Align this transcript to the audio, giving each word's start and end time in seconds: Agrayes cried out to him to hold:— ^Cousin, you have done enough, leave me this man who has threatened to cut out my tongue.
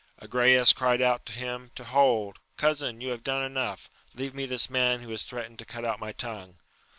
Agrayes 0.19 0.73
cried 0.73 0.99
out 0.99 1.27
to 1.27 1.31
him 1.31 1.69
to 1.75 1.83
hold:— 1.83 2.39
^Cousin, 2.57 3.03
you 3.03 3.09
have 3.09 3.23
done 3.23 3.43
enough, 3.43 3.87
leave 4.15 4.33
me 4.33 4.47
this 4.47 4.67
man 4.67 5.01
who 5.01 5.11
has 5.11 5.21
threatened 5.21 5.59
to 5.59 5.63
cut 5.65 5.85
out 5.85 5.99
my 5.99 6.11
tongue. 6.11 6.57